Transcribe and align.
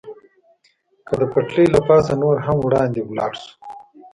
که 1.07 1.13
د 1.19 1.21
پټلۍ 1.31 1.65
له 1.75 1.79
پاسه 1.87 2.13
نور 2.21 2.35
هم 2.45 2.57
وړاندې 2.61 2.99
ولاړ 3.03 3.31
شو. 3.41 3.51